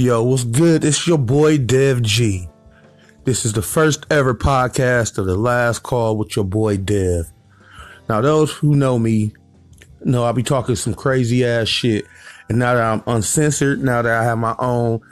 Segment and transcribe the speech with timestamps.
[0.00, 0.82] Yo, what's good?
[0.82, 2.48] It's your boy Dev G.
[3.24, 7.26] This is the first ever podcast of the last call with your boy Dev.
[8.08, 9.34] Now, those who know me
[10.02, 12.06] know I'll be talking some crazy ass shit.
[12.48, 15.02] And now that I'm uncensored, now that I have my own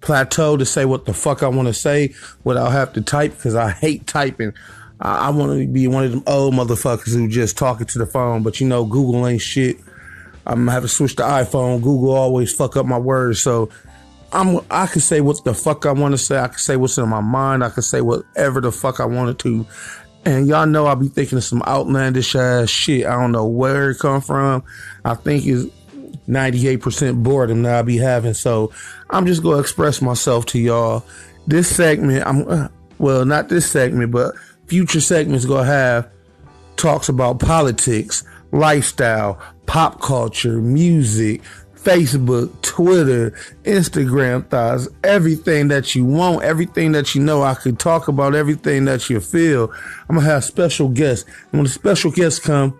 [0.00, 2.14] plateau to say what the fuck I want to say
[2.44, 4.54] without have to type, because I hate typing.
[5.00, 8.06] I, I want to be one of them old motherfuckers who just talking to the
[8.06, 9.76] phone, but you know, Google ain't shit.
[10.46, 11.82] I'm gonna have to switch to iPhone.
[11.82, 13.70] Google always fuck up my words, so
[14.32, 16.38] I'm I can say what the fuck I want to say.
[16.38, 17.64] I can say what's in my mind.
[17.64, 19.66] I can say whatever the fuck I wanted to.
[20.24, 23.06] And y'all know I'll be thinking of some outlandish ass shit.
[23.06, 24.62] I don't know where it come from.
[25.02, 25.64] I think it's
[26.28, 28.34] 98% boredom that I'll be having.
[28.34, 28.72] So
[29.08, 31.04] I'm just gonna express myself to y'all.
[31.46, 34.34] This segment, I'm uh, well, not this segment, but
[34.66, 36.08] future segments gonna have
[36.76, 41.42] talks about politics, lifestyle, pop culture, music,
[41.74, 43.30] Facebook, Twitter,
[43.64, 47.42] Instagram thoughts, everything that you want, everything that you know.
[47.42, 49.72] I could talk about everything that you feel.
[50.08, 51.24] I'm gonna have special guests.
[51.52, 52.78] And when the special guests come,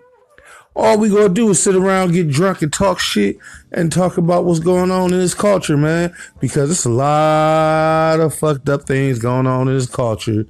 [0.75, 3.37] all we gonna do is sit around, get drunk, and talk shit
[3.71, 6.13] and talk about what's going on in this culture, man.
[6.39, 10.45] Because it's a lot of fucked up things going on in this culture.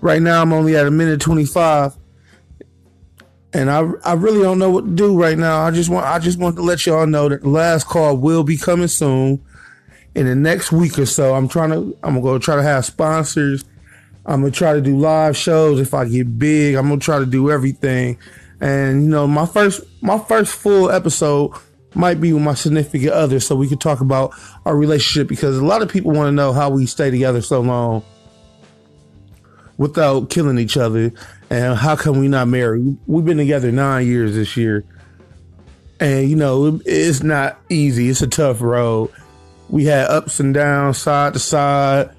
[0.00, 1.96] Right now, I'm only at a minute 25
[3.52, 5.62] and I I really don't know what to do right now.
[5.62, 8.42] I just want I just want to let y'all know that the last call will
[8.42, 9.42] be coming soon.
[10.14, 12.84] In the next week or so, I'm trying to I'm gonna go try to have
[12.84, 13.64] sponsors.
[14.26, 16.74] I'm gonna try to do live shows if I get big.
[16.74, 18.18] I'm gonna try to do everything.
[18.60, 21.52] And you know, my first my first full episode
[21.94, 24.32] might be with my significant other, so we could talk about
[24.66, 27.60] our relationship because a lot of people want to know how we stay together so
[27.60, 28.04] long
[29.78, 31.12] without killing each other.
[31.48, 32.98] And how come we not married?
[33.06, 34.84] We've been together nine years this year.
[36.00, 38.10] And, you know, it's not easy.
[38.10, 39.10] It's a tough road.
[39.70, 42.10] We had ups and downs, side to side,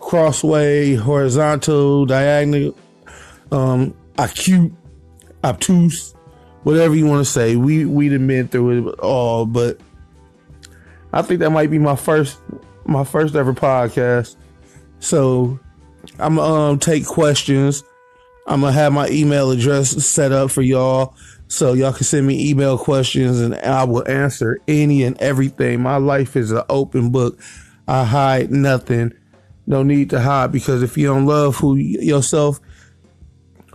[0.00, 2.76] crossway, horizontal, diagonal,
[3.50, 4.72] um, acute,
[5.44, 6.14] obtuse,
[6.62, 7.56] whatever you want to say.
[7.56, 9.80] We we done been through it all, but
[11.12, 12.38] I think that might be my first
[12.86, 14.36] my first ever podcast.
[15.00, 15.58] So
[16.18, 17.84] I'm gonna um, take questions.
[18.46, 21.14] I'm gonna have my email address set up for y'all,
[21.48, 25.80] so y'all can send me email questions, and I will answer any and everything.
[25.82, 27.38] My life is an open book.
[27.86, 29.12] I hide nothing.
[29.66, 32.58] No need to hide because if you don't love who yourself,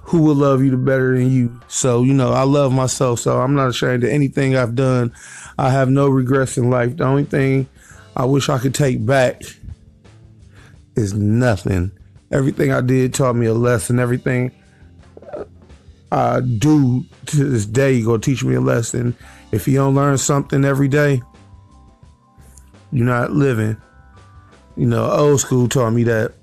[0.01, 1.59] who will love you the better than you?
[1.67, 5.13] So you know, I love myself, so I'm not ashamed of anything I've done.
[5.57, 6.97] I have no regrets in life.
[6.97, 7.67] The only thing
[8.17, 9.44] I wish I could take back
[10.95, 11.91] is nothing
[12.31, 14.00] everything I did taught me a lesson.
[14.00, 14.51] Everything
[16.11, 19.16] I do to this day gonna teach me a lesson.
[19.51, 21.22] If you don't learn something every day,
[22.91, 23.78] you're not living.
[24.75, 26.33] You know, old school taught me that.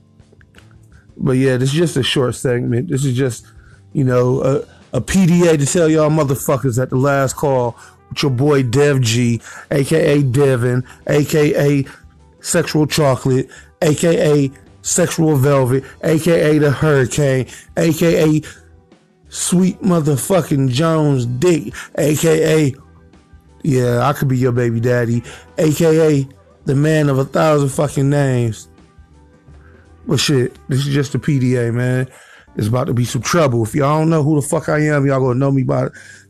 [1.16, 2.88] But yeah, this is just a short segment.
[2.88, 3.46] This is just,
[3.92, 7.76] you know, a, a PDA to tell y'all motherfuckers at the last call
[8.08, 9.40] with your boy Dev G,
[9.70, 11.84] aka Devin, aka
[12.40, 13.48] Sexual Chocolate,
[13.82, 14.50] aka
[14.82, 17.46] Sexual Velvet, aka the Hurricane,
[17.76, 18.40] aka
[19.28, 22.74] Sweet Motherfucking Jones Dick, aka
[23.62, 25.22] Yeah, I could be your baby daddy,
[25.58, 26.26] aka
[26.64, 28.68] the man of a thousand fucking names.
[30.06, 32.08] But shit, this is just a PDA, man.
[32.56, 33.62] It's about to be some trouble.
[33.62, 35.88] If y'all don't know who the fuck I am, y'all gonna know me by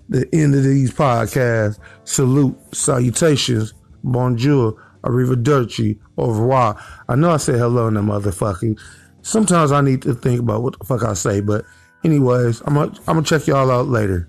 [0.08, 1.78] the end of these podcasts.
[2.04, 3.72] Salute, salutations,
[4.04, 4.76] bonjour.
[5.04, 6.76] Arrivederci, au revoir.
[7.08, 8.78] I know I said hello in the motherfucking.
[9.22, 11.64] Sometimes I need to think about what the fuck I say, but
[12.04, 14.28] anyways, I'm gonna I'm gonna check y'all out later.